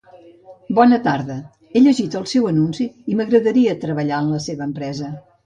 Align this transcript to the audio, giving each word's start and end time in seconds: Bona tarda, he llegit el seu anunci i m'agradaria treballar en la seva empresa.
Bona 0.77 0.97
tarda, 1.07 1.35
he 1.75 1.81
llegit 1.83 2.17
el 2.21 2.25
seu 2.31 2.49
anunci 2.53 2.89
i 3.13 3.19
m'agradaria 3.21 3.77
treballar 3.85 4.25
en 4.27 4.35
la 4.35 4.43
seva 4.49 4.69
empresa. 4.73 5.13